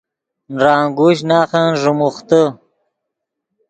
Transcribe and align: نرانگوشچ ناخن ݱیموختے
نرانگوشچ 0.55 1.19
ناخن 1.29 1.67
ݱیموختے 1.81 2.41